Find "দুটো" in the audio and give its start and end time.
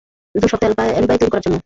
0.35-0.47